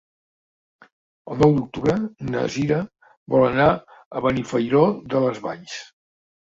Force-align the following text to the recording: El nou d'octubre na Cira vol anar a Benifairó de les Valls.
El 1.35 1.39
nou 1.43 1.53
d'octubre 1.57 1.97
na 2.31 2.47
Cira 2.57 2.81
vol 3.37 3.47
anar 3.53 3.69
a 3.77 4.27
Benifairó 4.27 4.85
de 5.15 5.25
les 5.29 5.47
Valls. 5.49 5.81